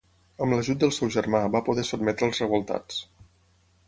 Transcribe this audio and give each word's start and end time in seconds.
Amb 0.43 0.53
l'ajut 0.55 0.79
del 0.85 0.93
seu 0.95 1.11
germà 1.15 1.41
va 1.55 1.61
poder 1.67 1.83
sotmetre 1.89 2.29
als 2.31 2.39
revoltats. 2.45 2.99